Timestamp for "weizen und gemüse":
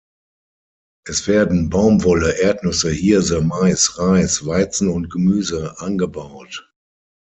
4.47-5.77